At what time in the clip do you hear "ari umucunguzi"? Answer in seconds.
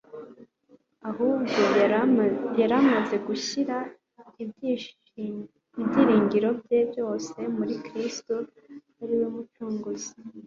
9.03-10.11